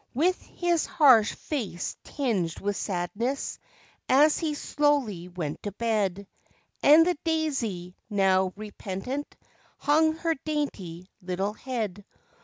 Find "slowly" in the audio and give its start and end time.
4.55-5.27